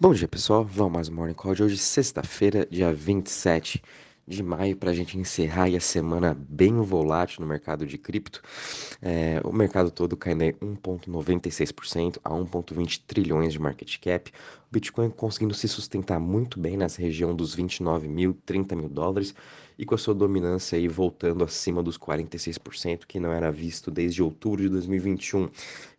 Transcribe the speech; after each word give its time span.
Bom 0.00 0.12
dia, 0.14 0.28
pessoal. 0.28 0.64
Vamos 0.64 0.92
mais 0.92 1.08
um 1.08 1.14
Morning 1.14 1.34
Call 1.34 1.54
de 1.56 1.62
hoje, 1.64 1.76
sexta-feira, 1.76 2.64
dia 2.70 2.92
27 2.92 3.82
de 4.28 4.42
maio, 4.42 4.76
para 4.76 4.90
a 4.90 4.94
gente 4.94 5.18
encerrar 5.18 5.68
a 5.74 5.80
semana 5.80 6.36
bem 6.38 6.80
volátil 6.82 7.40
no 7.40 7.46
mercado 7.46 7.86
de 7.86 7.96
cripto. 7.96 8.42
É, 9.00 9.40
o 9.42 9.52
mercado 9.52 9.90
todo 9.90 10.16
caindo 10.16 10.42
em 10.42 10.52
1,96% 10.52 12.18
a 12.22 12.30
1,20 12.30 13.02
trilhões 13.06 13.52
de 13.52 13.58
market 13.58 13.98
cap. 13.98 14.30
O 14.30 14.72
Bitcoin 14.72 15.08
conseguindo 15.10 15.54
se 15.54 15.66
sustentar 15.66 16.20
muito 16.20 16.60
bem 16.60 16.76
nessa 16.76 17.00
região 17.00 17.34
dos 17.34 17.54
29 17.54 18.06
mil, 18.06 18.36
30 18.44 18.76
mil 18.76 18.88
dólares 18.88 19.34
e 19.78 19.86
com 19.86 19.94
a 19.94 19.98
sua 19.98 20.14
dominância 20.14 20.76
aí 20.76 20.88
voltando 20.88 21.42
acima 21.42 21.82
dos 21.82 21.96
46%, 21.96 23.06
que 23.06 23.18
não 23.18 23.32
era 23.32 23.50
visto 23.50 23.90
desde 23.90 24.22
outubro 24.22 24.60
de 24.60 24.68
2021. 24.68 25.48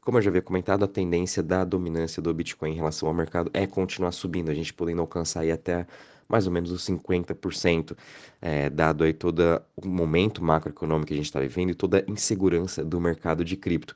Como 0.02 0.18
eu 0.18 0.22
já 0.22 0.30
havia 0.30 0.42
comentado, 0.42 0.84
a 0.84 0.88
tendência 0.88 1.42
da 1.42 1.64
dominância 1.64 2.22
do 2.22 2.34
Bitcoin 2.34 2.72
em 2.72 2.76
relação 2.76 3.08
ao 3.08 3.14
mercado 3.14 3.50
é 3.54 3.66
continuar 3.66 4.12
subindo, 4.12 4.52
a 4.52 4.54
gente 4.54 4.74
podendo 4.74 5.02
alcançar 5.02 5.42
aí 5.42 5.52
até 5.52 5.88
mais 6.30 6.46
ou 6.46 6.54
menos 6.54 6.72
os 6.72 6.86
50%, 6.86 7.98
é, 8.40 8.70
dado 8.70 9.04
aí 9.04 9.12
todo 9.12 9.62
o 9.76 9.88
momento 9.88 10.44
macroeconômico 10.44 11.08
que 11.08 11.14
a 11.14 11.18
gente 11.18 11.26
está 11.26 11.40
vivendo 11.40 11.72
e 11.72 11.74
toda 11.74 12.06
a 12.08 12.12
insegurança 12.12 12.86
do 12.86 13.02
mercado 13.02 13.44
de 13.44 13.58
cripto. 13.58 13.96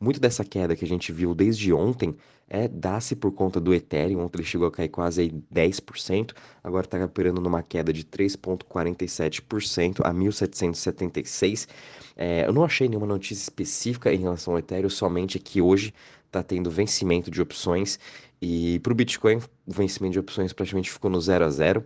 Muito 0.00 0.18
dessa 0.18 0.42
queda 0.44 0.74
que 0.74 0.84
a 0.84 0.88
gente 0.88 1.12
viu 1.12 1.34
desde 1.34 1.72
ontem 1.74 2.16
é 2.48 2.66
dá-se 2.68 3.14
por 3.14 3.32
conta 3.32 3.60
do 3.60 3.74
Ethereum, 3.74 4.20
ontem 4.20 4.38
ele 4.38 4.46
chegou 4.46 4.66
a 4.66 4.70
cair 4.70 4.88
quase 4.88 5.22
aí 5.22 5.30
10%, 5.52 6.32
agora 6.62 6.86
está 6.86 7.02
operando 7.04 7.40
numa 7.40 7.62
queda 7.62 7.92
de 7.92 8.04
3,47% 8.04 10.00
a 10.02 10.12
1.776. 10.12 11.68
É, 12.16 12.46
eu 12.46 12.52
não 12.52 12.64
achei 12.64 12.88
nenhuma 12.88 13.06
notícia 13.06 13.42
específica 13.42 14.12
em 14.12 14.18
relação 14.18 14.54
ao 14.54 14.58
Ethereum, 14.58 14.90
somente 14.90 15.38
que 15.38 15.60
hoje 15.60 15.92
está 16.26 16.42
tendo 16.42 16.70
vencimento 16.70 17.30
de 17.30 17.40
opções 17.40 17.98
e 18.44 18.78
para 18.80 18.92
o 18.92 18.94
Bitcoin 18.94 19.38
o 19.66 19.72
vencimento 19.72 20.12
de 20.12 20.18
opções 20.18 20.52
praticamente 20.52 20.92
ficou 20.92 21.10
no 21.10 21.18
0 21.18 21.46
a 21.46 21.48
0. 21.48 21.84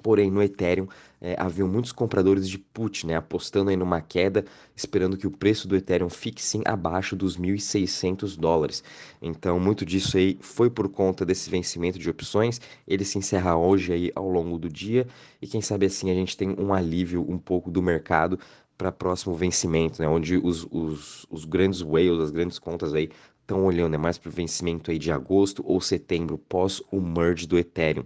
Porém, 0.00 0.30
no 0.30 0.42
Ethereum, 0.42 0.88
é, 1.20 1.36
haviam 1.38 1.68
muitos 1.68 1.92
compradores 1.92 2.48
de 2.48 2.58
put, 2.58 3.06
né, 3.06 3.14
apostando 3.14 3.70
aí 3.70 3.76
numa 3.76 4.00
queda, 4.00 4.44
esperando 4.74 5.16
que 5.16 5.28
o 5.28 5.30
preço 5.30 5.68
do 5.68 5.76
Ethereum 5.76 6.08
fique 6.08 6.42
sim 6.42 6.60
abaixo 6.64 7.14
dos 7.14 7.36
1.600 7.36 8.36
dólares. 8.36 8.82
Então, 9.20 9.60
muito 9.60 9.84
disso 9.84 10.16
aí 10.16 10.38
foi 10.40 10.68
por 10.70 10.88
conta 10.88 11.24
desse 11.24 11.48
vencimento 11.50 12.00
de 12.00 12.10
opções. 12.10 12.60
Ele 12.86 13.04
se 13.04 13.18
encerra 13.18 13.56
hoje 13.56 13.92
aí 13.92 14.12
ao 14.14 14.28
longo 14.28 14.58
do 14.58 14.68
dia 14.68 15.06
e 15.40 15.46
quem 15.46 15.60
sabe 15.60 15.86
assim 15.86 16.10
a 16.10 16.14
gente 16.14 16.36
tem 16.36 16.54
um 16.58 16.72
alívio 16.72 17.24
um 17.28 17.38
pouco 17.38 17.70
do 17.70 17.82
mercado 17.82 18.38
para 18.76 18.90
próximo 18.90 19.34
vencimento, 19.34 20.02
né, 20.02 20.08
onde 20.08 20.36
os, 20.36 20.66
os, 20.70 21.26
os 21.30 21.44
grandes 21.44 21.80
whales, 21.82 22.18
as 22.18 22.30
grandes 22.30 22.58
contas 22.58 22.92
aí 22.92 23.10
estão 23.42 23.64
olhando 23.64 23.94
é 23.94 23.98
mais 23.98 24.18
para 24.18 24.28
o 24.28 24.32
vencimento 24.32 24.90
aí 24.90 24.98
de 24.98 25.12
agosto 25.12 25.62
ou 25.66 25.80
setembro, 25.80 26.38
pós 26.38 26.82
o 26.90 27.00
merge 27.00 27.46
do 27.46 27.58
Ethereum. 27.58 28.04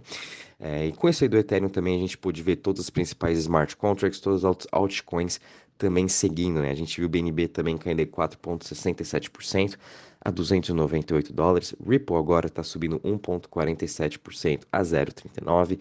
É, 0.59 0.87
e 0.87 0.91
com 0.91 1.07
isso 1.07 1.23
aí 1.23 1.29
do 1.29 1.37
Ethereum 1.37 1.69
também 1.69 1.95
a 1.95 1.99
gente 1.99 2.17
pôde 2.17 2.41
ver 2.41 2.57
todas 2.57 2.81
as 2.81 2.89
principais 2.89 3.37
smart 3.39 3.77
contracts, 3.77 4.19
todas 4.19 4.43
as 4.43 4.67
altcoins 4.71 5.39
também 5.77 6.07
seguindo, 6.07 6.59
né? 6.59 6.71
A 6.71 6.75
gente 6.75 6.97
viu 6.97 7.05
o 7.05 7.09
BNB 7.09 7.47
também 7.47 7.77
caindo 7.77 8.03
4,67% 8.07 9.77
a 10.19 10.31
298 10.31 11.31
dólares. 11.31 11.75
Ripple 11.87 12.15
agora 12.15 12.47
está 12.47 12.63
subindo 12.63 12.99
1,47% 13.01 14.63
a 14.71 14.81
0,39. 14.81 15.79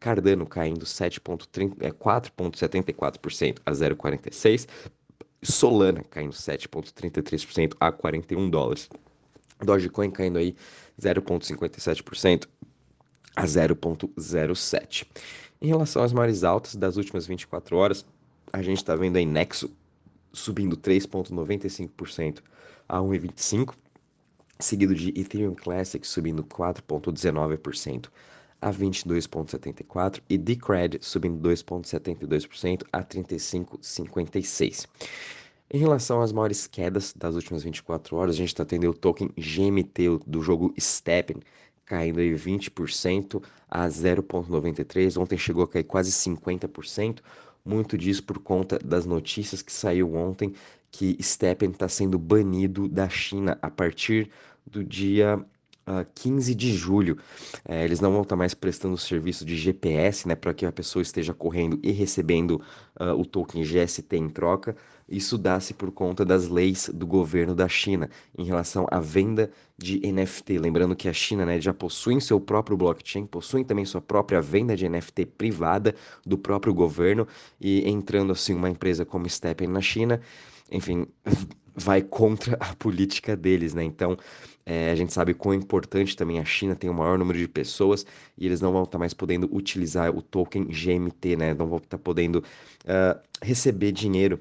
Cardano 0.00 0.44
caindo 0.46 0.84
4,74% 0.84 3.58
é, 3.58 3.62
a 3.64 3.72
0,46. 3.72 4.66
Solana 5.42 6.02
caindo 6.04 6.32
7,33% 6.32 7.74
a 7.78 7.92
41 7.92 8.50
dólares. 8.50 8.88
Dogecoin 9.60 10.10
caindo 10.10 10.38
aí 10.38 10.54
0,57% 11.00 12.46
a 13.34 13.44
0,07. 13.44 15.06
Em 15.60 15.68
relação 15.68 16.02
às 16.02 16.12
maiores 16.12 16.44
altas 16.44 16.74
das 16.74 16.96
últimas 16.96 17.26
24 17.26 17.76
horas, 17.76 18.04
a 18.52 18.62
gente 18.62 18.78
está 18.78 18.94
vendo 18.94 19.16
aí 19.16 19.26
Nexo 19.26 19.70
subindo 20.32 20.76
3,95% 20.76 22.42
a 22.88 22.98
1,25, 22.98 23.74
seguido 24.58 24.94
de 24.94 25.08
Ethereum 25.18 25.54
Classic 25.54 26.06
subindo 26.06 26.44
4,19% 26.44 28.08
a 28.60 28.72
22,74% 28.72 30.20
e 30.28 30.38
Decred 30.38 30.98
subindo 31.00 31.48
2,72% 31.48 32.84
a 32.92 33.02
35,56%. 33.02 34.86
Em 35.68 35.78
relação 35.78 36.22
às 36.22 36.30
maiores 36.30 36.66
quedas 36.66 37.12
das 37.12 37.34
últimas 37.34 37.64
24 37.64 38.16
horas, 38.16 38.36
a 38.36 38.38
gente 38.38 38.48
está 38.48 38.64
tendo 38.64 38.88
o 38.88 38.94
token 38.94 39.30
GMT 39.36 40.20
do 40.26 40.40
jogo 40.40 40.72
Steppen 40.78 41.40
caindo 41.86 42.20
aí 42.20 42.34
20% 42.34 43.42
a 43.68 43.86
0,93. 43.88 45.20
Ontem 45.20 45.38
chegou 45.38 45.64
a 45.64 45.68
cair 45.68 45.84
quase 45.84 46.10
50%. 46.10 47.20
Muito 47.64 47.96
disso 47.96 48.22
por 48.22 48.38
conta 48.38 48.78
das 48.78 49.06
notícias 49.06 49.62
que 49.62 49.72
saiu 49.72 50.14
ontem 50.14 50.52
que 50.90 51.16
Steppen 51.20 51.70
está 51.70 51.88
sendo 51.88 52.18
banido 52.18 52.88
da 52.88 53.08
China 53.08 53.58
a 53.60 53.70
partir 53.70 54.30
do 54.66 54.84
dia 54.84 55.44
uh, 55.86 56.06
15 56.14 56.54
de 56.54 56.74
julho. 56.74 57.18
É, 57.64 57.84
eles 57.84 58.00
não 58.00 58.12
vão 58.12 58.22
estar 58.22 58.36
mais 58.36 58.54
prestando 58.54 58.96
serviço 58.96 59.44
de 59.44 59.56
GPS, 59.56 60.26
né, 60.26 60.34
para 60.34 60.52
que 60.52 60.66
a 60.66 60.72
pessoa 60.72 61.02
esteja 61.02 61.32
correndo 61.32 61.78
e 61.82 61.90
recebendo 61.92 62.60
uh, 63.00 63.12
o 63.18 63.24
token 63.24 63.62
GST 63.62 64.16
em 64.16 64.28
troca. 64.28 64.76
Isso 65.08 65.38
dá-se 65.38 65.72
por 65.72 65.92
conta 65.92 66.24
das 66.24 66.48
leis 66.48 66.90
do 66.92 67.06
governo 67.06 67.54
da 67.54 67.68
China 67.68 68.10
em 68.36 68.44
relação 68.44 68.86
à 68.90 68.98
venda 68.98 69.50
de 69.78 70.00
NFT. 70.00 70.58
Lembrando 70.58 70.96
que 70.96 71.08
a 71.08 71.12
China 71.12 71.46
né, 71.46 71.60
já 71.60 71.72
possui 71.72 72.20
seu 72.20 72.40
próprio 72.40 72.76
blockchain, 72.76 73.24
possui 73.24 73.64
também 73.64 73.84
sua 73.84 74.00
própria 74.00 74.40
venda 74.40 74.76
de 74.76 74.88
NFT 74.88 75.26
privada 75.26 75.94
do 76.24 76.36
próprio 76.36 76.74
governo 76.74 77.26
e 77.60 77.88
entrando 77.88 78.32
assim 78.32 78.54
uma 78.54 78.68
empresa 78.68 79.04
como 79.04 79.28
Steppen 79.28 79.68
na 79.68 79.80
China, 79.80 80.20
enfim, 80.72 81.06
vai 81.76 82.00
contra 82.02 82.56
a 82.58 82.74
política 82.74 83.36
deles, 83.36 83.74
né? 83.74 83.84
Então, 83.84 84.16
é, 84.64 84.90
a 84.90 84.94
gente 84.94 85.12
sabe 85.12 85.34
quão 85.34 85.54
importante 85.54 86.16
também 86.16 86.40
a 86.40 86.44
China 86.44 86.74
tem 86.74 86.90
o 86.90 86.94
maior 86.94 87.18
número 87.18 87.38
de 87.38 87.46
pessoas 87.46 88.04
e 88.36 88.46
eles 88.46 88.60
não 88.60 88.72
vão 88.72 88.82
estar 88.84 88.98
mais 88.98 89.14
podendo 89.14 89.48
utilizar 89.54 90.16
o 90.16 90.22
token 90.22 90.64
GMT, 90.64 91.36
né? 91.36 91.54
Não 91.54 91.66
vão 91.66 91.78
estar 91.78 91.98
podendo 91.98 92.36
uh, 92.38 93.20
receber 93.42 93.92
dinheiro 93.92 94.40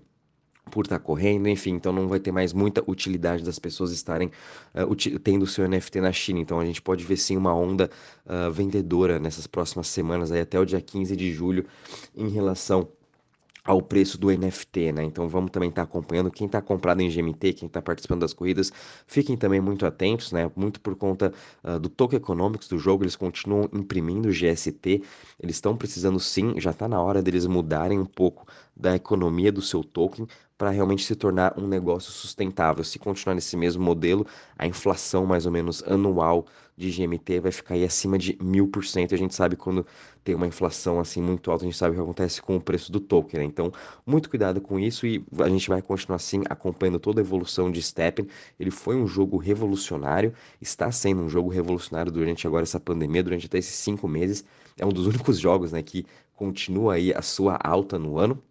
por 0.72 0.85
estar 0.85 0.97
correndo, 0.97 1.47
enfim, 1.47 1.74
então 1.74 1.94
não 1.94 2.07
vai 2.07 2.19
ter 2.19 2.31
mais 2.31 2.51
muita 2.51 2.84
utilidade 2.88 3.44
das 3.44 3.59
pessoas 3.59 3.91
estarem 3.91 4.31
uh, 4.74 5.19
tendo 5.19 5.44
o 5.44 5.47
seu 5.47 5.68
NFT 5.69 6.01
na 6.01 6.12
China. 6.12 6.40
Então 6.40 6.59
a 6.59 6.66
gente 6.66 6.81
pode 6.81 7.03
ver 7.03 7.18
sim 7.18 7.38
uma 7.38 7.53
onda 7.53 7.90
uh, 8.25 8.51
vendedora 8.51 9.19
nessas 9.19 9.45
próximas 9.45 9.88
semanas, 9.88 10.31
aí 10.31 10.41
até 10.41 10.59
o 10.59 10.66
dia 10.66 10.81
15 10.81 11.16
de 11.16 11.31
julho, 11.31 11.66
em 12.16 12.29
relação 12.29 12.90
ao 13.66 13.81
preço 13.81 14.18
do 14.18 14.30
NFT, 14.30 14.92
né? 14.92 15.03
Então 15.03 15.28
vamos 15.28 15.50
também 15.50 15.70
estar 15.70 15.81
tá 15.81 15.90
acompanhando 15.90 16.30
quem 16.30 16.46
está 16.46 16.62
comprado 16.62 17.02
em 17.02 17.09
GMT, 17.09 17.53
quem 17.53 17.68
está 17.68 17.81
participando 17.81 18.22
das 18.22 18.34
corridas, 18.34 18.72
fiquem 19.08 19.36
também 19.36 19.59
muito 19.59 19.86
atentos, 19.86 20.31
né? 20.31 20.50
Muito 20.56 20.80
por 20.80 20.96
conta 20.96 21.34
uh, 21.64 21.80
do 21.80 21.90
token 21.90 22.18
econômicos 22.18 22.68
do 22.68 22.78
jogo, 22.78 23.04
eles 23.04 23.16
continuam 23.16 23.68
imprimindo 23.74 24.30
GST, 24.30 25.02
eles 25.40 25.56
estão 25.56 25.75
precisando 25.75 26.20
sim, 26.20 26.59
já 26.59 26.70
está 26.70 26.88
na 26.88 27.02
hora 27.02 27.24
deles 27.24 27.48
mudarem 27.48 28.00
um 28.00 28.06
pouco 28.06 28.46
da 28.75 28.96
economia 28.96 29.52
do 29.52 29.62
seu 29.62 29.84
token 29.84 30.28
para 30.58 30.70
realmente 30.70 31.04
se 31.04 31.16
tornar 31.16 31.54
um 31.60 31.68
negócio 31.68 32.12
sustentável. 32.12 32.84
Se 32.84 32.98
continuar 32.98 33.36
nesse 33.36 33.58
mesmo 33.58 33.84
modelo, 33.84 34.26
a 34.58 34.66
inflação 34.66 35.26
mais 35.26 35.46
ou 35.46 35.52
menos 35.52 35.84
anual 35.84 36.46
de 36.78 36.92
GMT 36.92 37.40
vai 37.40 37.52
ficar 37.52 37.76
aí 37.76 37.84
acima 37.84 38.18
de 38.18 38.38
mil 38.42 38.68
por 38.68 38.86
cento. 38.86 39.14
A 39.14 39.18
gente 39.18 39.34
sabe 39.34 39.56
quando 39.56 39.86
tem 40.24 40.36
uma 40.36 40.48
inflação 40.48 41.00
assim 41.00 41.22
muito 41.22 41.52
alta, 41.52 41.64
a 41.64 41.68
gente 41.68 41.78
sabe 41.78 41.94
o 41.94 41.96
que 41.96 42.02
acontece 42.02 42.42
com 42.42 42.56
o 42.58 42.62
preço 42.62 42.92
do 42.92 43.00
token. 43.00 43.40
Né? 43.40 43.46
Então, 43.46 43.72
muito 44.06 44.30
cuidado 44.30 44.60
com 44.62 44.80
isso 44.80 45.06
e 45.06 45.26
a 45.40 45.50
gente 45.50 45.70
vai 45.70 45.82
continuar 45.82 46.18
assim 46.18 46.44
acompanhando 46.50 47.00
toda 47.00 47.22
a 47.22 47.24
evolução 47.24 47.72
de 47.72 47.82
Steppen. 47.82 48.28
Ele 48.60 48.72
foi 48.72 48.96
um 48.96 49.08
jogo 49.08 49.38
revolucionário, 49.38 50.34
está 50.62 50.92
sendo 50.92 51.22
um 51.22 51.30
jogo 51.30 51.50
revolucionário 51.50 52.12
durante 52.12 52.48
agora 52.48 52.64
essa 52.64 52.80
pandemia, 52.80 53.24
durante 53.24 53.46
até 53.46 53.58
esses 53.58 53.75
cinco 53.75 54.08
meses. 54.08 54.44
É 54.78 54.86
um 54.86 54.90
dos 54.90 55.08
únicos 55.08 55.40
jogos 55.40 55.72
né, 55.72 55.81
que 55.81 56.06
continua 56.34 56.96
aí 56.96 57.13
a 57.13 57.22
sua 57.22 57.58
alta 57.62 57.98
no 57.98 58.18
ano. 58.18 58.42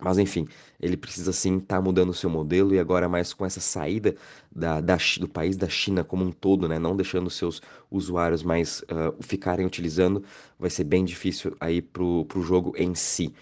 Mas 0.00 0.18
enfim, 0.18 0.48
ele 0.80 0.96
precisa 0.96 1.32
sim 1.32 1.58
estar 1.58 1.76
tá 1.76 1.82
mudando 1.82 2.10
o 2.10 2.14
seu 2.14 2.28
modelo 2.28 2.74
e 2.74 2.80
agora 2.80 3.08
mais 3.08 3.32
com 3.32 3.46
essa 3.46 3.60
saída 3.60 4.14
da, 4.50 4.80
da, 4.80 4.98
do 5.20 5.28
país 5.28 5.56
da 5.56 5.68
China 5.68 6.02
como 6.02 6.24
um 6.24 6.32
todo, 6.32 6.68
né? 6.68 6.78
Não 6.80 6.96
deixando 6.96 7.30
seus 7.30 7.62
usuários 7.90 8.42
mais 8.42 8.80
uh, 8.82 9.14
ficarem 9.20 9.64
utilizando, 9.64 10.24
vai 10.58 10.68
ser 10.68 10.84
bem 10.84 11.04
difícil 11.04 11.56
aí 11.60 11.80
pro, 11.80 12.24
pro 12.24 12.42
jogo 12.42 12.74
em 12.76 12.94
si. 12.94 13.32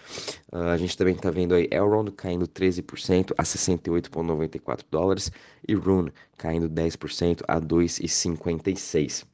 Uh, 0.51 0.69
a 0.69 0.77
gente 0.77 0.95
também 0.95 1.15
está 1.15 1.31
vendo 1.31 1.55
aí 1.55 1.67
Elrond 1.71 2.11
caindo 2.11 2.47
13% 2.47 3.33
a 3.35 3.43
68,94 3.43 4.81
dólares 4.91 5.31
e 5.67 5.73
Rune 5.73 6.13
caindo 6.37 6.69
10% 6.69 7.41
a 7.47 7.59
2,56. 7.59 9.25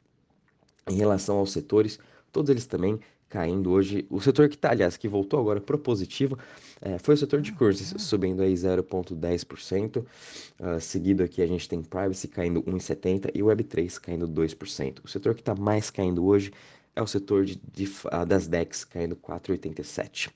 Em 0.89 0.95
relação 0.95 1.37
aos 1.37 1.51
setores, 1.51 1.99
todos 2.31 2.49
eles 2.49 2.65
também 2.65 2.99
caindo 3.29 3.71
hoje. 3.71 4.05
O 4.09 4.19
setor 4.19 4.49
que 4.49 4.55
está, 4.55 4.71
aliás, 4.71 4.97
que 4.97 5.07
voltou 5.07 5.39
agora 5.39 5.61
propositivo, 5.61 6.37
é, 6.81 6.97
foi 6.97 7.13
o 7.13 7.17
setor 7.17 7.41
de 7.41 7.51
cursos, 7.51 8.01
subindo 8.01 8.41
aí 8.41 8.53
0,10%. 8.53 9.97
Uh, 9.97 10.05
ah, 10.61 10.79
seguido 10.79 11.23
aqui 11.23 11.41
a 11.41 11.47
gente 11.47 11.69
tem 11.69 11.81
Privacy 11.81 12.27
caindo 12.27 12.61
1,70% 12.63 13.31
e 13.33 13.39
Web3 13.39 13.99
caindo 13.99 14.27
2%. 14.27 14.99
O 15.03 15.07
setor 15.07 15.35
que 15.35 15.41
está 15.41 15.55
mais 15.55 15.89
caindo 15.89 16.25
hoje 16.25 16.51
é 16.95 17.01
o 17.01 17.07
setor 17.07 17.45
de, 17.45 17.55
de, 17.73 17.85
uh, 17.85 18.25
das 18.25 18.47
DEX, 18.47 18.83
caindo 18.83 19.15
4,87%. 19.15 20.29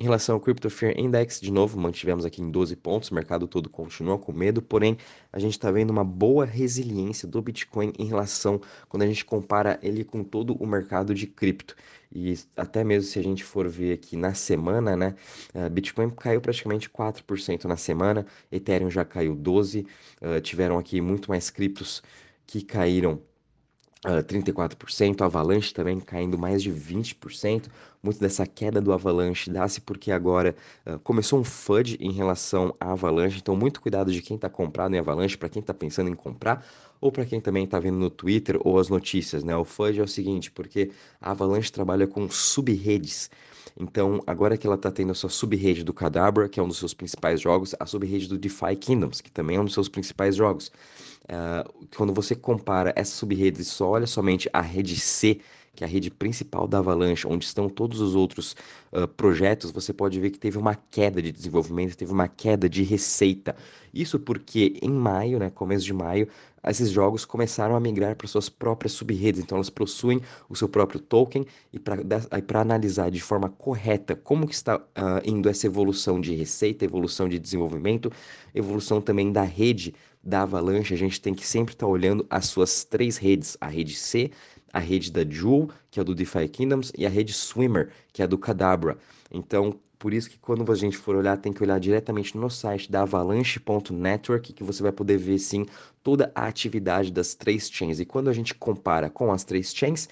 Em 0.00 0.04
relação 0.04 0.36
ao 0.36 0.40
Crypto 0.40 0.70
Fear 0.70 0.98
Index, 0.98 1.38
de 1.38 1.52
novo, 1.52 1.78
mantivemos 1.78 2.24
aqui 2.24 2.40
em 2.40 2.50
12 2.50 2.74
pontos, 2.76 3.10
o 3.10 3.14
mercado 3.14 3.46
todo 3.46 3.68
continua 3.68 4.18
com 4.18 4.32
medo, 4.32 4.62
porém 4.62 4.96
a 5.30 5.38
gente 5.38 5.52
está 5.52 5.70
vendo 5.70 5.90
uma 5.90 6.02
boa 6.02 6.46
resiliência 6.46 7.28
do 7.28 7.42
Bitcoin 7.42 7.92
em 7.98 8.06
relação, 8.06 8.60
quando 8.88 9.02
a 9.02 9.06
gente 9.06 9.24
compara 9.26 9.78
ele 9.82 10.02
com 10.02 10.24
todo 10.24 10.54
o 10.54 10.66
mercado 10.66 11.14
de 11.14 11.26
cripto. 11.26 11.76
E 12.10 12.34
até 12.56 12.82
mesmo 12.82 13.10
se 13.10 13.18
a 13.18 13.22
gente 13.22 13.44
for 13.44 13.68
ver 13.68 13.92
aqui 13.92 14.16
na 14.16 14.32
semana, 14.32 14.96
né, 14.96 15.14
uh, 15.54 15.68
Bitcoin 15.68 16.08
caiu 16.10 16.40
praticamente 16.40 16.88
4% 16.88 17.64
na 17.64 17.76
semana, 17.76 18.24
Ethereum 18.50 18.90
já 18.90 19.04
caiu 19.04 19.36
12%, 19.36 19.84
uh, 19.84 20.40
tiveram 20.40 20.78
aqui 20.78 21.00
muito 21.02 21.30
mais 21.30 21.50
criptos 21.50 22.02
que 22.46 22.62
caíram 22.62 23.20
Uh, 24.02 24.24
34%, 24.24 25.20
Avalanche 25.20 25.74
também 25.74 26.00
caindo 26.00 26.38
mais 26.38 26.62
de 26.62 26.70
20%. 26.72 27.66
Muito 28.02 28.18
dessa 28.18 28.46
queda 28.46 28.80
do 28.80 28.94
Avalanche 28.94 29.50
dá-se 29.50 29.78
porque 29.78 30.10
agora 30.10 30.56
uh, 30.86 30.98
começou 31.00 31.38
um 31.38 31.44
FUD 31.44 31.98
em 32.00 32.10
relação 32.10 32.74
à 32.80 32.92
Avalanche, 32.92 33.40
então 33.42 33.54
muito 33.54 33.78
cuidado 33.78 34.10
de 34.10 34.22
quem 34.22 34.36
está 34.36 34.48
comprado 34.48 34.94
em 34.94 34.98
Avalanche, 34.98 35.36
para 35.36 35.50
quem 35.50 35.60
está 35.60 35.74
pensando 35.74 36.08
em 36.08 36.14
comprar, 36.14 36.64
ou 36.98 37.12
para 37.12 37.26
quem 37.26 37.42
também 37.42 37.64
está 37.64 37.78
vendo 37.78 37.98
no 37.98 38.08
Twitter 38.08 38.58
ou 38.64 38.78
as 38.78 38.88
notícias, 38.88 39.44
né? 39.44 39.54
O 39.54 39.66
FUD 39.66 40.00
é 40.00 40.02
o 40.02 40.08
seguinte, 40.08 40.50
porque 40.50 40.90
a 41.20 41.32
Avalanche 41.32 41.70
trabalha 41.70 42.06
com 42.06 42.26
subredes. 42.30 43.30
Então, 43.80 44.20
agora 44.26 44.58
que 44.58 44.66
ela 44.66 44.76
está 44.76 44.90
tendo 44.90 45.12
a 45.12 45.14
sua 45.14 45.30
subrede 45.30 45.82
do 45.82 45.94
Cadabra, 45.94 46.48
que 46.48 46.60
é 46.60 46.62
um 46.62 46.68
dos 46.68 46.76
seus 46.78 46.92
principais 46.92 47.40
jogos, 47.40 47.74
a 47.80 47.86
subrede 47.86 48.28
do 48.28 48.36
DeFi 48.36 48.76
Kingdoms, 48.78 49.22
que 49.22 49.30
também 49.30 49.56
é 49.56 49.60
um 49.60 49.64
dos 49.64 49.72
seus 49.72 49.88
principais 49.88 50.36
jogos. 50.36 50.70
Uh, 51.24 51.86
quando 51.96 52.12
você 52.12 52.34
compara 52.34 52.92
essas 52.94 53.14
subredes 53.14 53.60
e 53.60 53.70
só 53.70 53.88
olha 53.88 54.06
somente 54.06 54.50
a 54.52 54.60
rede 54.60 54.98
C, 55.00 55.40
que 55.74 55.84
é 55.84 55.86
a 55.86 55.90
rede 55.90 56.10
principal 56.10 56.66
da 56.66 56.78
Avalanche, 56.78 57.26
onde 57.26 57.44
estão 57.44 57.68
todos 57.68 58.00
os 58.00 58.14
outros 58.14 58.54
uh, 58.92 59.08
projetos, 59.08 59.70
você 59.70 59.92
pode 59.92 60.20
ver 60.20 60.30
que 60.30 60.38
teve 60.38 60.58
uma 60.58 60.74
queda 60.74 61.22
de 61.22 61.32
desenvolvimento, 61.32 61.96
teve 61.96 62.12
uma 62.12 62.28
queda 62.28 62.68
de 62.68 62.82
receita. 62.82 63.56
Isso 63.94 64.18
porque 64.18 64.78
em 64.82 64.90
maio, 64.90 65.38
né, 65.38 65.48
começo 65.48 65.84
de 65.86 65.94
maio, 65.94 66.28
esses 66.68 66.90
jogos 66.90 67.24
começaram 67.24 67.74
a 67.74 67.80
migrar 67.80 68.16
para 68.16 68.26
suas 68.26 68.48
próprias 68.48 68.92
subredes, 68.92 69.42
então 69.42 69.56
elas 69.56 69.70
possuem 69.70 70.20
o 70.48 70.54
seu 70.54 70.68
próprio 70.68 71.00
token 71.00 71.46
e 71.72 71.78
para 71.78 72.60
analisar 72.60 73.10
de 73.10 73.20
forma 73.20 73.48
correta 73.48 74.14
como 74.14 74.46
que 74.46 74.54
está 74.54 74.76
uh, 74.76 74.82
indo 75.24 75.48
essa 75.48 75.66
evolução 75.66 76.20
de 76.20 76.34
receita, 76.34 76.84
evolução 76.84 77.28
de 77.28 77.38
desenvolvimento, 77.38 78.12
evolução 78.54 79.00
também 79.00 79.32
da 79.32 79.42
rede 79.42 79.94
da 80.22 80.42
Avalanche, 80.42 80.92
a 80.92 80.98
gente 80.98 81.20
tem 81.20 81.34
que 81.34 81.46
sempre 81.46 81.72
estar 81.74 81.86
tá 81.86 81.90
olhando 81.90 82.26
as 82.28 82.46
suas 82.46 82.84
três 82.84 83.16
redes, 83.16 83.56
a 83.60 83.68
rede 83.68 83.94
C, 83.94 84.30
a 84.72 84.78
rede 84.78 85.10
da 85.10 85.24
Jewel, 85.24 85.70
que 85.90 85.98
é 85.98 86.04
do 86.04 86.14
DeFi 86.14 86.46
Kingdoms, 86.48 86.92
e 86.96 87.06
a 87.06 87.08
rede 87.08 87.32
Swimmer, 87.32 87.90
que 88.12 88.22
é 88.22 88.26
do 88.26 88.38
Cadabra. 88.38 88.98
Então, 89.30 89.78
por 90.00 90.14
isso 90.14 90.30
que 90.30 90.38
quando 90.38 90.72
a 90.72 90.74
gente 90.74 90.96
for 90.96 91.14
olhar, 91.14 91.36
tem 91.36 91.52
que 91.52 91.62
olhar 91.62 91.78
diretamente 91.78 92.34
no 92.34 92.48
site 92.48 92.90
da 92.90 93.02
avalanche.network, 93.02 94.54
que 94.54 94.64
você 94.64 94.82
vai 94.82 94.90
poder 94.90 95.18
ver 95.18 95.38
sim 95.38 95.66
toda 96.02 96.32
a 96.34 96.46
atividade 96.46 97.12
das 97.12 97.34
três 97.34 97.70
chains. 97.70 98.00
E 98.00 98.06
quando 98.06 98.30
a 98.30 98.32
gente 98.32 98.54
compara 98.54 99.10
com 99.10 99.30
as 99.30 99.44
três 99.44 99.74
chains, 99.74 100.08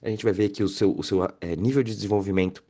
a 0.00 0.08
gente 0.08 0.22
vai 0.22 0.32
ver 0.32 0.50
que 0.50 0.62
o 0.62 0.68
seu, 0.68 0.96
o 0.96 1.02
seu 1.02 1.28
é, 1.40 1.56
nível 1.56 1.82
de 1.82 1.92
desenvolvimento 1.92 2.62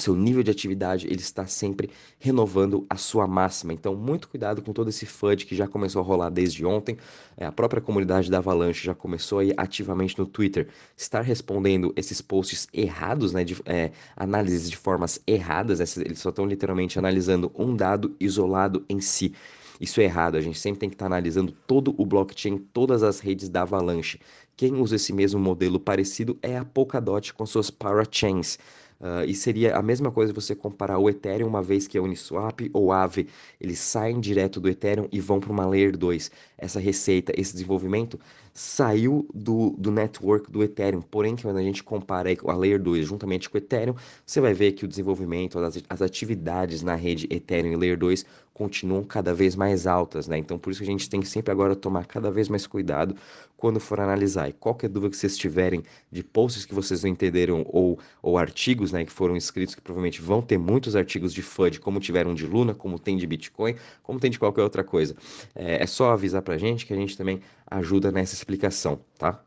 seu 0.00 0.16
nível 0.16 0.42
de 0.42 0.50
atividade 0.50 1.06
ele 1.06 1.20
está 1.20 1.46
sempre 1.46 1.88
renovando 2.18 2.84
a 2.90 2.96
sua 2.96 3.28
máxima. 3.28 3.72
Então, 3.72 3.94
muito 3.94 4.28
cuidado 4.28 4.60
com 4.60 4.72
todo 4.72 4.88
esse 4.88 5.06
FUD 5.06 5.46
que 5.46 5.54
já 5.54 5.68
começou 5.68 6.02
a 6.02 6.04
rolar 6.04 6.30
desde 6.30 6.66
ontem. 6.66 6.96
É, 7.36 7.46
a 7.46 7.52
própria 7.52 7.80
comunidade 7.80 8.30
da 8.30 8.38
Avalanche 8.38 8.84
já 8.84 8.94
começou 8.94 9.38
aí 9.38 9.52
ativamente 9.56 10.18
no 10.18 10.26
Twitter 10.26 10.68
estar 10.96 11.20
respondendo 11.20 11.92
esses 11.94 12.20
posts 12.20 12.66
errados, 12.72 13.32
né, 13.32 13.44
de 13.44 13.56
é, 13.64 13.92
análises 14.16 14.68
de 14.68 14.76
formas 14.76 15.20
erradas. 15.26 15.96
Eles 15.96 16.18
só 16.18 16.30
estão 16.30 16.44
literalmente 16.44 16.98
analisando 16.98 17.52
um 17.54 17.76
dado 17.76 18.16
isolado 18.18 18.84
em 18.88 19.00
si. 19.00 19.32
Isso 19.80 20.00
é 20.00 20.04
errado, 20.04 20.36
a 20.36 20.40
gente 20.40 20.58
sempre 20.58 20.80
tem 20.80 20.88
que 20.88 20.94
estar 20.94 21.06
analisando 21.06 21.52
todo 21.66 21.94
o 21.98 22.06
blockchain, 22.06 22.58
todas 22.72 23.02
as 23.02 23.18
redes 23.18 23.48
da 23.48 23.62
Avalanche. 23.62 24.20
Quem 24.56 24.74
usa 24.74 24.94
esse 24.94 25.12
mesmo 25.12 25.40
modelo 25.40 25.80
parecido 25.80 26.38
é 26.40 26.56
a 26.56 26.64
Polkadot 26.64 27.34
com 27.34 27.44
suas 27.44 27.70
parachains. 27.70 28.56
Uh, 29.00 29.24
e 29.26 29.34
seria 29.34 29.76
a 29.76 29.82
mesma 29.82 30.10
coisa 30.10 30.32
você 30.32 30.54
comparar 30.54 30.98
o 30.98 31.10
Ethereum, 31.10 31.48
uma 31.48 31.62
vez 31.62 31.86
que 31.86 31.98
a 31.98 32.02
Uniswap 32.02 32.70
ou 32.72 32.92
Aave, 32.92 33.28
eles 33.60 33.78
saem 33.78 34.20
direto 34.20 34.60
do 34.60 34.68
Ethereum 34.68 35.08
e 35.12 35.20
vão 35.20 35.40
para 35.40 35.52
uma 35.52 35.66
Layer 35.66 35.96
2. 35.96 36.30
Essa 36.56 36.80
receita, 36.80 37.32
esse 37.36 37.52
desenvolvimento 37.52 38.18
saiu 38.52 39.28
do, 39.34 39.74
do 39.76 39.90
network 39.90 40.50
do 40.50 40.62
Ethereum. 40.62 41.02
Porém, 41.02 41.36
quando 41.36 41.56
a 41.56 41.62
gente 41.62 41.82
compara 41.82 42.30
a 42.46 42.54
Layer 42.54 42.80
2 42.80 43.06
juntamente 43.06 43.50
com 43.50 43.56
o 43.56 43.58
Ethereum, 43.58 43.94
você 44.24 44.40
vai 44.40 44.54
ver 44.54 44.72
que 44.72 44.84
o 44.84 44.88
desenvolvimento, 44.88 45.58
as, 45.58 45.82
as 45.88 46.00
atividades 46.00 46.82
na 46.82 46.94
rede 46.94 47.26
Ethereum 47.30 47.72
e 47.72 47.76
Layer 47.76 47.98
2 47.98 48.24
continuam 48.54 49.02
cada 49.02 49.34
vez 49.34 49.56
mais 49.56 49.84
altas, 49.84 50.28
né? 50.28 50.38
Então, 50.38 50.56
por 50.58 50.70
isso 50.70 50.78
que 50.78 50.88
a 50.88 50.90
gente 50.90 51.10
tem 51.10 51.20
que 51.20 51.26
sempre 51.26 51.50
agora 51.50 51.74
tomar 51.74 52.06
cada 52.06 52.30
vez 52.30 52.48
mais 52.48 52.66
cuidado 52.68 53.16
quando 53.56 53.80
for 53.80 53.98
analisar. 53.98 54.48
E 54.48 54.52
qualquer 54.52 54.88
dúvida 54.88 55.10
que 55.10 55.16
vocês 55.16 55.36
tiverem 55.36 55.82
de 56.10 56.22
posts 56.22 56.64
que 56.64 56.74
vocês 56.74 57.02
não 57.02 57.10
entenderam 57.10 57.66
ou, 57.68 57.98
ou 58.22 58.38
artigos, 58.38 58.92
né, 58.92 59.04
que 59.04 59.12
foram 59.12 59.36
escritos, 59.36 59.74
que 59.74 59.80
provavelmente 59.80 60.22
vão 60.22 60.40
ter 60.40 60.56
muitos 60.56 60.94
artigos 60.94 61.34
de 61.34 61.42
FUD, 61.42 61.80
como 61.80 61.98
tiveram 61.98 62.32
de 62.32 62.46
Luna, 62.46 62.74
como 62.74 62.98
tem 62.98 63.16
de 63.16 63.26
Bitcoin, 63.26 63.74
como 64.02 64.20
tem 64.20 64.30
de 64.30 64.38
qualquer 64.38 64.62
outra 64.62 64.84
coisa. 64.84 65.16
É, 65.54 65.82
é 65.82 65.86
só 65.86 66.12
avisar 66.12 66.42
pra 66.42 66.56
gente 66.56 66.86
que 66.86 66.92
a 66.92 66.96
gente 66.96 67.16
também 67.16 67.40
ajuda 67.66 68.12
nessa 68.12 68.34
explicação, 68.34 69.00
tá? 69.18 69.42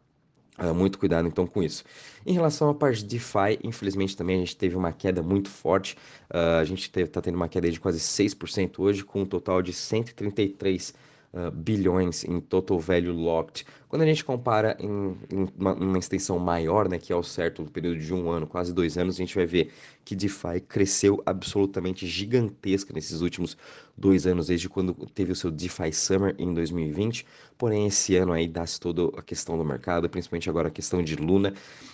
Uh, 0.57 0.74
muito 0.74 0.98
cuidado 0.98 1.27
então 1.27 1.45
com 1.45 1.62
isso. 1.62 1.83
Em 2.25 2.33
relação 2.33 2.69
à 2.69 2.74
parte 2.74 3.04
de 3.04 3.06
DeFi, 3.06 3.59
infelizmente 3.63 4.18
também 4.18 4.38
a 4.38 4.39
gente 4.39 4.57
teve 4.57 4.75
uma 4.75 4.92
queda 4.92 5.21
muito 5.21 5.50
forte. 5.50 5.95
Uh, 6.33 6.59
a 6.59 6.63
gente 6.63 6.89
está 7.00 7.21
tendo 7.21 7.36
uma 7.36 7.48
queda 7.48 7.69
de 7.69 7.80
quase 7.80 8.00
6% 8.00 8.80
hoje, 8.80 9.04
com 9.04 9.21
um 9.21 9.25
total 9.25 9.62
de 9.62 9.71
133 9.71 10.95
uh, 11.33 11.51
bilhões 11.51 12.24
em 12.24 12.39
total 12.39 12.79
value 12.79 13.13
locked. 13.13 13.65
Quando 13.88 14.01
a 14.01 14.06
gente 14.06 14.24
compara 14.24 14.77
em, 14.79 15.18
em 15.31 15.47
uma, 15.57 15.74
uma, 15.74 15.97
extensão 15.97 16.38
maior, 16.39 16.89
né, 16.89 16.97
que 16.97 17.12
é 17.12 17.15
o 17.15 17.24
certo, 17.24 17.62
um 17.62 17.65
período 17.65 18.00
de 18.00 18.13
um 18.13 18.29
ano, 18.29 18.45
quase 18.45 18.74
dois 18.74 18.97
anos, 18.97 19.15
a 19.15 19.18
gente 19.18 19.35
vai 19.35 19.45
ver 19.45 19.71
que 20.03 20.15
DeFi 20.15 20.59
cresceu 20.68 21.21
absolutamente 21.25 22.06
gigantesca 22.07 22.94
nesses 22.94 23.21
últimos 23.21 23.57
dois 23.97 24.27
anos, 24.27 24.47
desde 24.47 24.69
quando 24.69 24.94
teve 25.13 25.31
o 25.31 25.35
seu 25.35 25.51
DeFi 25.51 25.91
Summer 25.94 26.35
em 26.38 26.53
2020. 26.53 27.25
Porém, 27.57 27.88
esse 27.88 28.15
ano 28.15 28.33
aí 28.33 28.47
dá-se 28.47 28.79
toda 28.79 29.18
a 29.18 29.21
questão 29.21 29.57
do 29.57 29.65
mercado, 29.65 30.09
principalmente 30.09 30.50
agora 30.50 30.68
a 30.68 30.71
questão 30.71 31.01
de 31.01 31.15
Luna, 31.15 31.53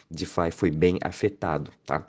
DeFi 0.09 0.52
foi 0.52 0.71
bem 0.71 0.97
afetado, 1.02 1.71
tá? 1.85 2.07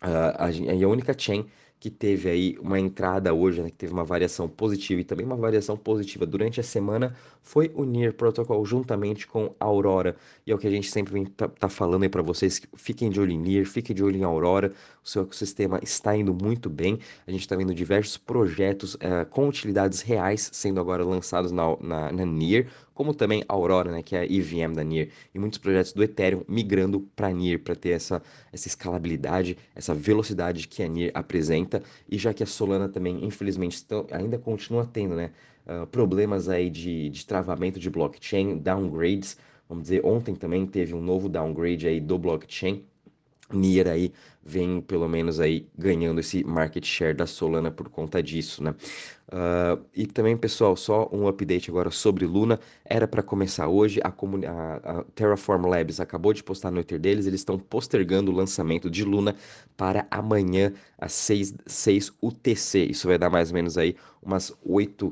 Uh, 0.00 0.36
a, 0.38 0.84
a 0.84 0.88
única 0.88 1.12
chain 1.16 1.44
que 1.80 1.90
teve 1.90 2.28
aí 2.28 2.58
uma 2.60 2.78
entrada 2.78 3.32
hoje, 3.32 3.62
né, 3.62 3.70
que 3.70 3.76
teve 3.76 3.92
uma 3.92 4.04
variação 4.04 4.48
positiva 4.48 5.00
e 5.00 5.04
também 5.04 5.24
uma 5.24 5.36
variação 5.36 5.76
positiva 5.76 6.26
durante 6.26 6.60
a 6.60 6.62
semana, 6.62 7.14
foi 7.48 7.72
o 7.74 7.82
NIR 7.82 8.12
Protocol 8.12 8.62
juntamente 8.66 9.26
com 9.26 9.54
a 9.58 9.64
Aurora. 9.64 10.16
E 10.46 10.52
é 10.52 10.54
o 10.54 10.58
que 10.58 10.66
a 10.66 10.70
gente 10.70 10.90
sempre 10.90 11.14
vem 11.14 11.24
tá, 11.24 11.48
tá 11.48 11.66
falando 11.66 12.02
aí 12.02 12.08
para 12.08 12.20
vocês, 12.20 12.60
fiquem 12.76 13.08
de 13.08 13.18
olho 13.18 13.32
em 13.32 13.38
NIR, 13.38 13.64
fiquem 13.64 13.96
de 13.96 14.04
olho 14.04 14.18
em 14.18 14.22
Aurora, 14.22 14.70
o 15.02 15.08
seu 15.08 15.22
ecossistema 15.22 15.80
está 15.82 16.14
indo 16.14 16.34
muito 16.34 16.68
bem, 16.68 16.98
a 17.26 17.30
gente 17.30 17.40
está 17.40 17.56
vendo 17.56 17.74
diversos 17.74 18.18
projetos 18.18 18.96
uh, 18.96 19.24
com 19.30 19.48
utilidades 19.48 20.02
reais 20.02 20.50
sendo 20.52 20.78
agora 20.78 21.02
lançados 21.02 21.50
na, 21.50 21.74
na, 21.80 22.12
na 22.12 22.26
NIR, 22.26 22.68
como 22.92 23.14
também 23.14 23.42
a 23.48 23.54
Aurora, 23.54 23.92
né, 23.92 24.02
que 24.02 24.14
é 24.14 24.20
a 24.20 24.24
EVM 24.26 24.74
da 24.74 24.84
NIR, 24.84 25.08
e 25.34 25.38
muitos 25.38 25.58
projetos 25.58 25.94
do 25.94 26.02
Ethereum 26.02 26.44
migrando 26.46 27.00
para 27.16 27.30
NIR 27.30 27.60
para 27.60 27.74
ter 27.74 27.90
essa, 27.90 28.20
essa 28.52 28.68
escalabilidade, 28.68 29.56
essa 29.74 29.94
velocidade 29.94 30.68
que 30.68 30.82
a 30.82 30.88
NIR 30.88 31.12
apresenta, 31.14 31.82
e 32.10 32.18
já 32.18 32.34
que 32.34 32.42
a 32.42 32.46
Solana 32.46 32.90
também, 32.90 33.24
infelizmente, 33.24 33.86
ainda 34.10 34.36
continua 34.36 34.84
tendo 34.84 35.14
né, 35.14 35.30
uh, 35.68 35.86
problemas 35.86 36.48
aí 36.48 36.70
de, 36.70 37.10
de 37.10 37.26
travamento 37.26 37.78
de 37.78 37.90
blockchain, 37.90 38.58
downgrades, 38.58 39.36
vamos 39.68 39.84
dizer, 39.84 40.04
ontem 40.04 40.34
também 40.34 40.66
teve 40.66 40.94
um 40.94 41.02
novo 41.02 41.28
downgrade 41.28 41.86
aí 41.86 42.00
do 42.00 42.18
blockchain, 42.18 42.84
Nier 43.52 43.88
aí 43.88 44.12
vem 44.44 44.80
pelo 44.80 45.08
menos 45.08 45.40
aí 45.40 45.66
ganhando 45.76 46.20
esse 46.20 46.44
market 46.44 46.84
share 46.84 47.14
da 47.14 47.26
Solana 47.26 47.70
por 47.70 47.88
conta 47.88 48.22
disso, 48.22 48.62
né? 48.62 48.74
Uh, 49.28 49.84
e 49.94 50.06
também, 50.06 50.36
pessoal, 50.36 50.74
só 50.74 51.08
um 51.12 51.28
update 51.28 51.70
agora 51.70 51.90
sobre 51.90 52.26
Luna. 52.26 52.58
Era 52.84 53.06
para 53.06 53.22
começar 53.22 53.68
hoje, 53.68 54.00
a, 54.02 54.08
a, 54.08 55.00
a, 55.00 55.04
Terraform 55.14 55.66
Labs 55.66 56.00
acabou 56.00 56.32
de 56.32 56.42
postar 56.42 56.70
no 56.70 56.76
Twitter 56.76 56.98
deles, 56.98 57.26
eles 57.26 57.40
estão 57.40 57.58
postergando 57.58 58.30
o 58.30 58.34
lançamento 58.34 58.90
de 58.90 59.04
Luna 59.04 59.34
para 59.76 60.06
amanhã 60.10 60.72
às 60.98 61.12
6, 61.12 61.54
6 61.66 62.12
UTC. 62.22 62.86
Isso 62.86 63.06
vai 63.06 63.18
dar 63.18 63.28
mais 63.28 63.50
ou 63.50 63.54
menos 63.54 63.76
aí 63.76 63.96
umas 64.22 64.52
8 64.64 65.10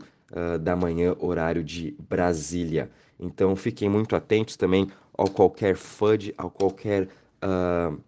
da 0.60 0.74
manhã, 0.74 1.14
horário 1.18 1.62
de 1.62 1.96
Brasília. 2.08 2.90
Então 3.18 3.54
fiquem 3.54 3.88
muito 3.88 4.16
atentos 4.16 4.56
também 4.56 4.88
ao 5.16 5.28
qualquer 5.28 5.76
FUD, 5.76 6.34
ao 6.36 6.50
qualquer... 6.50 7.08
Uh, 7.42 7.98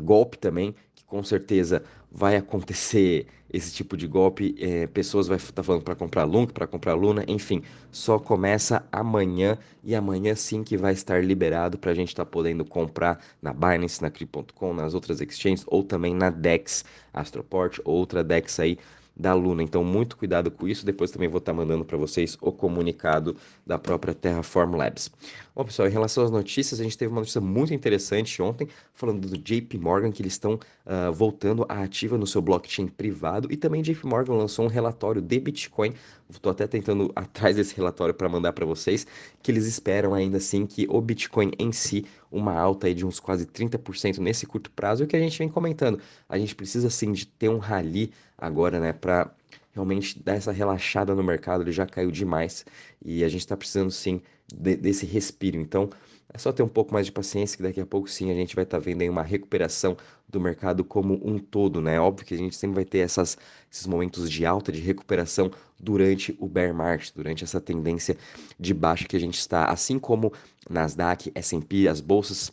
golpe 0.00 0.38
também, 0.38 0.74
que 0.94 1.04
com 1.04 1.22
certeza 1.22 1.82
vai 2.10 2.36
acontecer 2.36 3.26
esse 3.52 3.72
tipo 3.72 3.96
de 3.96 4.06
golpe. 4.06 4.54
É, 4.58 4.86
pessoas 4.86 5.26
vai 5.28 5.36
estar 5.36 5.52
tá 5.52 5.62
falando 5.62 5.82
para 5.82 5.94
comprar 5.94 6.24
Lunk, 6.24 6.52
para 6.52 6.66
comprar 6.66 6.94
Luna, 6.94 7.24
enfim, 7.28 7.62
só 7.90 8.18
começa 8.18 8.86
amanhã 8.90 9.58
e 9.84 9.94
amanhã 9.94 10.34
sim 10.34 10.62
que 10.62 10.76
vai 10.76 10.92
estar 10.92 11.22
liberado 11.22 11.78
para 11.78 11.90
a 11.90 11.94
gente 11.94 12.08
estar 12.08 12.24
tá 12.24 12.30
podendo 12.30 12.64
comprar 12.64 13.22
na 13.40 13.52
Binance, 13.52 14.00
na 14.00 14.10
Crypto.com, 14.10 14.72
nas 14.72 14.94
outras 14.94 15.20
exchanges 15.20 15.64
ou 15.66 15.82
também 15.82 16.14
na 16.14 16.30
Dex, 16.30 16.84
Astroport, 17.12 17.78
outra 17.84 18.24
Dex 18.24 18.58
aí 18.58 18.78
da 19.16 19.34
Luna. 19.34 19.62
Então, 19.62 19.84
muito 19.84 20.16
cuidado 20.16 20.50
com 20.50 20.66
isso. 20.66 20.84
Depois 20.86 21.10
também 21.10 21.28
vou 21.28 21.38
estar 21.38 21.52
mandando 21.52 21.84
para 21.84 21.96
vocês 21.96 22.36
o 22.40 22.52
comunicado 22.52 23.36
da 23.66 23.78
própria 23.78 24.14
Terraform 24.14 24.76
Labs. 24.76 25.10
Bom, 25.54 25.64
pessoal, 25.66 25.86
em 25.86 25.90
relação 25.90 26.24
às 26.24 26.30
notícias, 26.30 26.80
a 26.80 26.82
gente 26.82 26.96
teve 26.96 27.12
uma 27.12 27.20
notícia 27.20 27.40
muito 27.40 27.74
interessante 27.74 28.40
ontem, 28.40 28.66
falando 28.94 29.28
do 29.28 29.36
JP 29.36 29.76
Morgan, 29.76 30.10
que 30.10 30.22
eles 30.22 30.32
estão 30.32 30.54
uh, 30.54 31.12
voltando 31.12 31.66
à 31.68 31.82
ativa 31.82 32.16
no 32.16 32.26
seu 32.26 32.40
blockchain 32.40 32.86
privado, 32.86 33.52
e 33.52 33.56
também 33.58 33.82
JP 33.82 34.06
Morgan 34.06 34.32
lançou 34.32 34.64
um 34.64 34.68
relatório 34.68 35.20
de 35.20 35.38
Bitcoin. 35.38 35.92
Estou 36.30 36.50
até 36.50 36.66
tentando 36.66 37.12
atrás 37.14 37.56
desse 37.56 37.76
relatório 37.76 38.14
para 38.14 38.30
mandar 38.30 38.54
para 38.54 38.64
vocês, 38.64 39.06
que 39.42 39.52
eles 39.52 39.66
esperam 39.66 40.14
ainda 40.14 40.38
assim 40.38 40.64
que 40.64 40.86
o 40.88 40.98
Bitcoin 41.02 41.52
em 41.58 41.70
si, 41.70 42.06
uma 42.30 42.54
alta 42.54 42.86
aí 42.86 42.94
de 42.94 43.04
uns 43.04 43.20
quase 43.20 43.44
30% 43.44 44.20
nesse 44.20 44.46
curto 44.46 44.70
prazo, 44.70 45.02
e 45.02 45.04
o 45.04 45.06
que 45.06 45.16
a 45.16 45.20
gente 45.20 45.38
vem 45.38 45.50
comentando. 45.50 46.00
A 46.30 46.38
gente 46.38 46.54
precisa 46.54 46.88
sim 46.88 47.12
de 47.12 47.26
ter 47.26 47.50
um 47.50 47.58
rally 47.58 48.10
agora, 48.38 48.80
né, 48.80 48.94
para 48.94 49.30
realmente 49.72 50.22
dar 50.22 50.34
essa 50.34 50.52
relaxada 50.52 51.14
no 51.14 51.22
mercado, 51.22 51.62
ele 51.62 51.72
já 51.72 51.86
caiu 51.86 52.10
demais 52.10 52.64
e 53.04 53.24
a 53.24 53.28
gente 53.28 53.40
está 53.40 53.56
precisando 53.56 53.90
sim 53.90 54.20
de, 54.52 54.76
desse 54.76 55.06
respiro. 55.06 55.58
Então, 55.58 55.88
é 56.32 56.38
só 56.38 56.52
ter 56.52 56.62
um 56.62 56.68
pouco 56.68 56.92
mais 56.94 57.06
de 57.06 57.12
paciência 57.12 57.56
que 57.56 57.62
daqui 57.62 57.80
a 57.80 57.86
pouco 57.86 58.08
sim 58.08 58.30
a 58.30 58.34
gente 58.34 58.54
vai 58.54 58.64
estar 58.64 58.78
tá 58.78 58.84
vendo 58.84 59.02
aí 59.02 59.08
uma 59.08 59.22
recuperação 59.22 59.96
do 60.28 60.40
mercado 60.40 60.82
como 60.82 61.20
um 61.22 61.38
todo, 61.38 61.80
né? 61.80 62.00
Óbvio 62.00 62.26
que 62.26 62.34
a 62.34 62.38
gente 62.38 62.56
sempre 62.56 62.76
vai 62.76 62.84
ter 62.84 62.98
essas, 62.98 63.36
esses 63.70 63.86
momentos 63.86 64.30
de 64.30 64.46
alta, 64.46 64.72
de 64.72 64.80
recuperação 64.80 65.50
durante 65.78 66.34
o 66.38 66.48
bear 66.48 66.74
market, 66.74 67.12
durante 67.14 67.44
essa 67.44 67.60
tendência 67.60 68.16
de 68.58 68.72
baixa 68.72 69.06
que 69.06 69.16
a 69.16 69.20
gente 69.20 69.38
está, 69.38 69.66
assim 69.66 69.98
como 69.98 70.32
Nasdaq, 70.70 71.30
S&P, 71.34 71.86
as 71.86 72.00
bolsas 72.00 72.50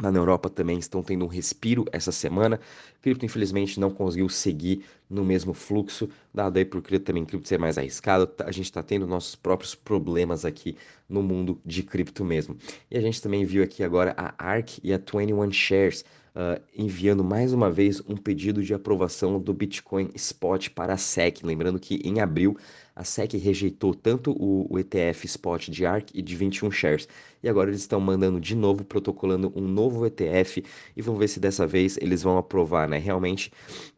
na 0.00 0.18
Europa 0.18 0.48
também 0.48 0.78
estão 0.78 1.02
tendo 1.02 1.24
um 1.24 1.28
respiro 1.28 1.84
essa 1.92 2.12
semana. 2.12 2.60
Cripto, 3.02 3.26
infelizmente, 3.26 3.80
não 3.80 3.90
conseguiu 3.90 4.28
seguir 4.28 4.84
no 5.10 5.24
mesmo 5.24 5.52
fluxo, 5.52 6.08
dado 6.32 6.56
aí 6.56 6.64
por 6.64 6.80
também 7.00 7.24
cripto 7.24 7.48
ser 7.48 7.58
mais 7.58 7.76
arriscado. 7.76 8.26
Tá, 8.28 8.44
a 8.46 8.52
gente 8.52 8.66
está 8.66 8.82
tendo 8.82 9.06
nossos 9.06 9.34
próprios 9.34 9.74
problemas 9.74 10.44
aqui 10.44 10.76
no 11.08 11.22
mundo 11.22 11.60
de 11.66 11.82
cripto 11.82 12.24
mesmo. 12.24 12.56
E 12.88 12.96
a 12.96 13.00
gente 13.00 13.20
também 13.20 13.44
viu 13.44 13.62
aqui 13.62 13.82
agora 13.82 14.14
a 14.16 14.32
ARK 14.38 14.78
e 14.84 14.94
a 14.94 14.98
21 14.98 15.50
Shares 15.50 16.04
uh, 16.34 16.62
enviando 16.74 17.24
mais 17.24 17.52
uma 17.52 17.70
vez 17.70 18.00
um 18.08 18.16
pedido 18.16 18.62
de 18.62 18.74
aprovação 18.74 19.40
do 19.40 19.52
Bitcoin 19.52 20.10
Spot 20.14 20.68
para 20.70 20.94
a 20.94 20.96
SEC. 20.96 21.42
Lembrando 21.44 21.78
que 21.78 22.00
em 22.04 22.20
abril 22.20 22.56
a 22.94 23.04
SEC 23.04 23.34
rejeitou 23.38 23.94
tanto 23.94 24.32
o, 24.32 24.66
o, 24.68 24.78
ETF 24.78 25.24
Spot 25.24 25.68
de 25.68 25.86
ARK 25.86 26.10
e 26.14 26.20
de 26.20 26.36
21 26.36 26.70
Shares. 26.70 27.08
E 27.42 27.48
agora 27.48 27.70
eles 27.70 27.80
estão 27.80 27.98
mandando 28.00 28.38
de 28.38 28.54
novo, 28.54 28.84
protocolando 28.84 29.52
um 29.56 29.62
novo 29.62 30.04
ETF 30.06 30.62
e 30.94 31.00
vamos 31.00 31.18
ver 31.18 31.28
se 31.28 31.40
dessa 31.40 31.66
vez 31.66 31.96
eles 31.98 32.22
vão 32.22 32.36
aprovar, 32.36 32.88
né? 32.88 32.98
Realmente 32.98 33.50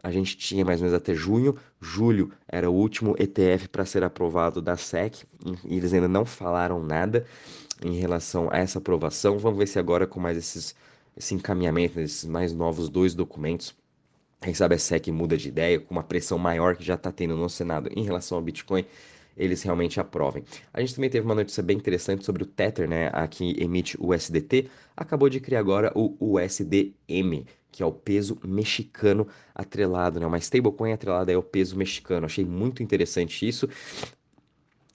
a 0.02 0.10
gente 0.12 0.36
tinha 0.36 0.64
mais 0.64 0.80
ou 0.80 0.84
menos 0.84 0.96
até 1.02 1.14
junho, 1.14 1.56
julho 1.80 2.30
era 2.48 2.70
o 2.70 2.74
último 2.74 3.14
ETF 3.18 3.68
para 3.68 3.84
ser 3.84 4.04
aprovado 4.04 4.62
da 4.62 4.76
SEC 4.76 5.24
e 5.64 5.76
eles 5.76 5.92
ainda 5.92 6.08
não 6.08 6.24
falaram 6.24 6.82
nada 6.82 7.26
em 7.84 7.94
relação 7.94 8.48
a 8.50 8.58
essa 8.58 8.78
aprovação. 8.78 9.38
Vamos 9.38 9.58
ver 9.58 9.66
se 9.66 9.78
agora 9.78 10.06
com 10.06 10.20
mais 10.20 10.36
esses 10.36 10.74
esse 11.16 11.34
encaminhamento 11.34 11.96
desses 11.96 12.24
mais 12.24 12.52
novos 12.52 12.88
dois 12.88 13.14
documentos. 13.14 13.74
Quem 14.40 14.54
sabe 14.54 14.74
a 14.74 14.78
SEC 14.78 15.08
muda 15.08 15.36
de 15.36 15.48
ideia 15.48 15.78
com 15.78 15.94
uma 15.94 16.02
pressão 16.02 16.38
maior 16.38 16.76
que 16.76 16.84
já 16.84 16.94
está 16.94 17.12
tendo 17.12 17.36
no 17.36 17.48
Senado 17.48 17.88
em 17.94 18.02
relação 18.02 18.38
ao 18.38 18.42
Bitcoin, 18.42 18.84
eles 19.36 19.62
realmente 19.62 20.00
aprovem. 20.00 20.42
A 20.72 20.80
gente 20.80 20.94
também 20.94 21.10
teve 21.10 21.24
uma 21.24 21.34
notícia 21.34 21.62
bem 21.62 21.76
interessante 21.76 22.24
sobre 22.24 22.42
o 22.42 22.46
Tether, 22.46 22.88
né, 22.88 23.08
a 23.12 23.26
que 23.28 23.54
emite 23.62 23.96
o 24.00 24.12
USDT, 24.12 24.68
acabou 24.96 25.28
de 25.28 25.40
criar 25.40 25.60
agora 25.60 25.92
o 25.94 26.16
USDM, 26.18 27.46
que 27.72 27.82
é 27.82 27.86
o 27.86 27.90
peso 27.90 28.38
mexicano 28.44 29.26
atrelado, 29.54 30.20
né, 30.20 30.26
uma 30.26 30.38
stablecoin 30.38 30.92
atrelada 30.92 31.34
ao 31.34 31.42
peso 31.42 31.76
mexicano. 31.76 32.26
Achei 32.26 32.44
muito 32.44 32.82
interessante 32.82 33.48
isso 33.48 33.68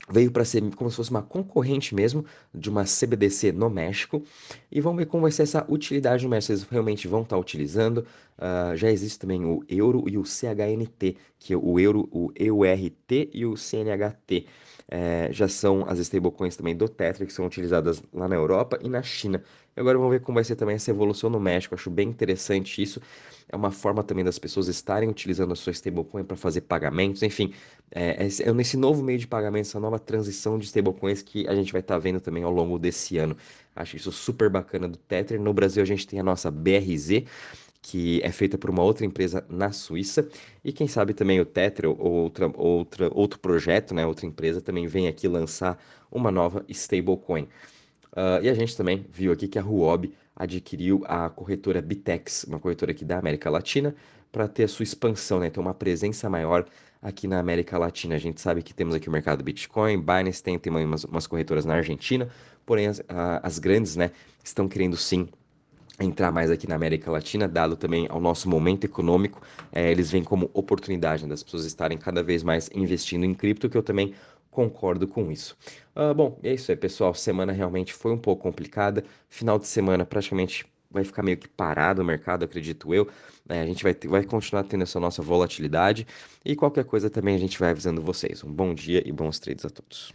veio 0.09 0.31
para 0.31 0.45
ser 0.45 0.63
como 0.75 0.89
se 0.89 0.95
fosse 0.95 1.11
uma 1.11 1.21
concorrente 1.21 1.93
mesmo 1.93 2.25
de 2.53 2.69
uma 2.69 2.85
CBDC 2.85 3.51
no 3.51 3.69
México. 3.69 4.23
E 4.71 4.79
vamos 4.79 4.99
ver 4.99 5.05
como 5.05 5.23
vai 5.23 5.31
ser 5.31 5.43
essa 5.43 5.65
utilidade 5.67 6.23
no 6.23 6.29
México. 6.29 6.53
Eles 6.53 6.63
realmente 6.63 7.07
vão 7.07 7.21
estar 7.21 7.35
tá 7.35 7.39
utilizando. 7.39 8.05
Uh, 8.37 8.75
já 8.75 8.91
existe 8.91 9.19
também 9.19 9.43
o 9.45 9.63
euro 9.67 10.03
e 10.07 10.17
o 10.17 10.23
CHNT, 10.23 11.17
que 11.39 11.53
é 11.53 11.57
o 11.57 11.79
euro, 11.79 12.07
o 12.11 12.31
EURT 12.35 13.29
e 13.33 13.45
o 13.45 13.57
CNHT. 13.57 14.45
É, 14.89 15.27
já 15.33 15.49
são 15.49 15.83
as 15.85 15.99
stablecoins 15.99 16.55
também 16.55 16.73
do 16.75 16.87
Tether, 16.87 17.27
que 17.27 17.33
são 17.33 17.45
utilizadas 17.45 18.01
lá 18.13 18.25
na 18.25 18.35
Europa 18.35 18.79
e 18.81 18.87
na 18.87 19.01
China. 19.01 19.43
E 19.75 19.79
agora 19.79 19.97
vamos 19.97 20.13
ver 20.13 20.21
como 20.21 20.35
vai 20.35 20.45
ser 20.45 20.55
também 20.55 20.75
essa 20.75 20.89
evolução 20.91 21.29
no 21.29 21.41
México. 21.41 21.75
Acho 21.75 21.89
bem 21.89 22.07
interessante 22.07 22.81
isso. 22.81 23.01
É 23.49 23.55
uma 23.55 23.69
forma 23.69 24.01
também 24.01 24.23
das 24.23 24.39
pessoas 24.39 24.67
estarem 24.69 25.09
utilizando 25.09 25.51
a 25.51 25.55
sua 25.55 25.71
stablecoin 25.71 26.23
para 26.23 26.37
fazer 26.37 26.61
pagamentos. 26.61 27.21
Enfim, 27.21 27.53
é, 27.91 28.27
é, 28.43 28.53
nesse 28.53 28.77
novo 28.77 29.03
meio 29.03 29.19
de 29.19 29.27
pagamento, 29.27 29.67
essa 29.67 29.79
nova 29.79 29.99
transição 29.99 30.57
de 30.57 30.65
stablecoins 30.65 31.21
que 31.21 31.45
a 31.49 31.55
gente 31.55 31.73
vai 31.73 31.81
estar 31.81 31.95
tá 31.95 31.99
vendo 31.99 32.21
também 32.21 32.43
ao 32.43 32.51
longo 32.51 32.79
desse 32.79 33.17
ano. 33.17 33.35
Acho 33.75 33.97
isso 33.97 34.11
super 34.11 34.49
bacana 34.49 34.87
do 34.87 34.97
Tether. 34.97 35.39
No 35.39 35.53
Brasil, 35.53 35.83
a 35.83 35.85
gente 35.85 36.07
tem 36.07 36.19
a 36.19 36.23
nossa 36.23 36.49
BRZ 36.49 37.25
que 37.89 38.19
é 38.21 38.33
feita 38.33 38.57
por 38.57 38.69
uma 38.69 38.83
outra 38.83 39.05
empresa 39.05 39.45
na 39.47 39.71
Suíça. 39.71 40.27
E 40.61 40.73
quem 40.73 40.89
sabe 40.89 41.13
também 41.13 41.39
o 41.39 41.45
Tether 41.45 41.89
ou 41.89 41.97
outra, 41.97 42.51
outra, 42.53 43.09
outro 43.13 43.39
projeto, 43.39 43.95
né, 43.95 44.05
outra 44.05 44.25
empresa, 44.25 44.59
também 44.59 44.85
vem 44.87 45.07
aqui 45.07 45.25
lançar 45.25 45.81
uma 46.11 46.29
nova 46.29 46.65
stablecoin. 46.67 47.43
Uh, 48.11 48.43
e 48.43 48.49
a 48.49 48.53
gente 48.53 48.75
também 48.75 49.05
viu 49.09 49.31
aqui 49.31 49.47
que 49.47 49.57
a 49.57 49.63
Huobi 49.63 50.13
adquiriu 50.35 51.01
a 51.05 51.29
corretora 51.29 51.81
Bitex, 51.81 52.43
uma 52.43 52.59
corretora 52.59 52.91
aqui 52.91 53.05
da 53.05 53.19
América 53.19 53.49
Latina, 53.49 53.95
para 54.33 54.49
ter 54.49 54.65
a 54.65 54.67
sua 54.67 54.83
expansão, 54.83 55.39
né, 55.39 55.49
ter 55.49 55.61
uma 55.61 55.73
presença 55.73 56.29
maior 56.29 56.65
aqui 57.01 57.25
na 57.25 57.39
América 57.39 57.77
Latina. 57.77 58.15
A 58.15 58.19
gente 58.19 58.41
sabe 58.41 58.63
que 58.63 58.73
temos 58.73 58.95
aqui 58.95 59.07
o 59.07 59.11
mercado 59.13 59.41
Bitcoin, 59.45 60.01
Binance 60.01 60.43
tem, 60.43 60.59
tem 60.59 60.73
umas, 60.73 61.05
umas 61.05 61.25
corretoras 61.25 61.63
na 61.63 61.75
Argentina, 61.75 62.27
porém 62.65 62.87
as, 62.87 63.01
as 63.41 63.59
grandes 63.59 63.95
né, 63.95 64.11
estão 64.43 64.67
querendo 64.67 64.97
sim 64.97 65.29
entrar 65.99 66.31
mais 66.31 66.51
aqui 66.51 66.67
na 66.67 66.75
América 66.75 67.11
Latina, 67.11 67.47
dado 67.47 67.75
também 67.75 68.07
ao 68.09 68.19
nosso 68.19 68.49
momento 68.49 68.85
econômico, 68.85 69.41
é, 69.71 69.91
eles 69.91 70.11
vêm 70.11 70.23
como 70.23 70.49
oportunidade 70.53 71.23
né, 71.23 71.29
das 71.29 71.41
pessoas 71.43 71.65
estarem 71.65 71.97
cada 71.97 72.21
vez 72.21 72.43
mais 72.43 72.69
investindo 72.73 73.25
em 73.25 73.33
cripto, 73.33 73.69
que 73.69 73.77
eu 73.77 73.83
também 73.83 74.13
concordo 74.51 75.07
com 75.07 75.31
isso. 75.31 75.55
Uh, 75.95 76.13
bom, 76.15 76.39
é 76.43 76.53
isso 76.53 76.71
aí, 76.71 76.77
pessoal. 76.77 77.13
Semana 77.13 77.51
realmente 77.51 77.93
foi 77.93 78.11
um 78.11 78.17
pouco 78.17 78.41
complicada. 78.41 79.03
Final 79.29 79.59
de 79.59 79.67
semana 79.67 80.03
praticamente 80.05 80.65
vai 80.89 81.03
ficar 81.03 81.21
meio 81.21 81.37
que 81.37 81.47
parado 81.47 82.01
o 82.01 82.05
mercado, 82.05 82.43
acredito 82.43 82.93
eu. 82.93 83.07
É, 83.47 83.61
a 83.61 83.65
gente 83.65 83.83
vai, 83.83 83.93
ter, 83.93 84.07
vai 84.07 84.23
continuar 84.23 84.63
tendo 84.63 84.83
essa 84.83 84.99
nossa 84.99 85.21
volatilidade 85.21 86.07
e 86.43 86.55
qualquer 86.55 86.85
coisa 86.85 87.09
também 87.09 87.35
a 87.35 87.39
gente 87.39 87.59
vai 87.59 87.71
avisando 87.71 88.01
vocês. 88.01 88.43
Um 88.43 88.51
bom 88.51 88.73
dia 88.73 89.01
e 89.07 89.11
bons 89.11 89.39
trades 89.39 89.65
a 89.65 89.69
todos. 89.69 90.13